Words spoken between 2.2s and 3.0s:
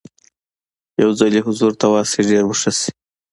ډېر به ښه شي.